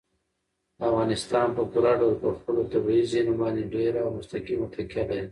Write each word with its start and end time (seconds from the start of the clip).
افغانستان 0.87 1.47
په 1.57 1.63
پوره 1.71 1.93
ډول 1.99 2.15
په 2.23 2.29
خپلو 2.37 2.61
طبیعي 2.71 3.03
زیرمو 3.11 3.39
باندې 3.41 3.71
ډېره 3.75 3.99
او 4.05 4.09
مستقیمه 4.17 4.67
تکیه 4.73 5.03
لري. 5.09 5.25